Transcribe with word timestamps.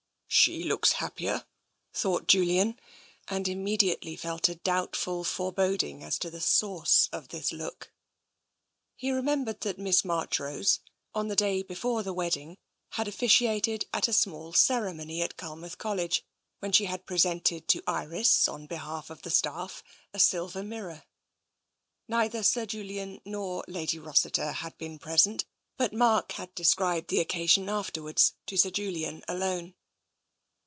"She 0.41 0.63
looks 0.63 0.93
happier,'* 0.93 1.43
thought 1.93 2.25
Julian, 2.29 2.79
and 3.27 3.47
imme 3.47 3.77
diately 3.77 4.17
felt 4.17 4.47
a 4.47 4.55
doubtful 4.55 5.25
foreboding 5.25 6.05
as 6.05 6.17
to 6.19 6.29
the 6.29 6.39
source 6.39 7.09
of 7.11 7.27
that 7.27 7.51
look. 7.51 7.91
He 8.95 9.11
remembered 9.11 9.59
that 9.59 9.77
Miss 9.77 10.05
Marchrose, 10.05 10.79
on 11.13 11.27
the 11.27 11.35
day 11.35 11.63
before 11.63 12.01
the 12.01 12.13
wedding, 12.13 12.55
had 12.91 13.09
officiated 13.09 13.87
at 13.91 14.07
a 14.07 14.13
small 14.13 14.53
ceremony 14.53 15.21
at 15.21 15.35
Culmouth 15.35 15.77
College, 15.77 16.23
when 16.59 16.71
she 16.71 16.85
had 16.85 17.05
presented 17.05 17.67
to 17.67 17.83
Iris, 17.85 18.47
on 18.47 18.67
behalf 18.67 19.09
of 19.09 19.23
the 19.23 19.29
staff, 19.31 19.83
a 20.13 20.19
silver 20.19 20.63
mirror. 20.63 21.03
Neither 22.07 22.41
Sir 22.43 22.65
Julian 22.65 23.19
nor 23.25 23.65
Lady 23.67 23.99
Rossiter 23.99 24.53
had 24.53 24.77
been 24.77 24.97
pres 24.97 25.27
ent, 25.27 25.43
but 25.75 25.91
Mark 25.91 26.31
had 26.31 26.55
described 26.55 27.09
the 27.09 27.19
occasion 27.19 27.67
afterwards 27.67 28.35
to 28.45 28.55
Sir 28.55 28.69
Julian 28.69 29.25
alone. 29.27 29.73